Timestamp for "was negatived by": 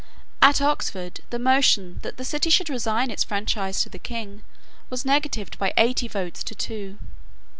4.89-5.73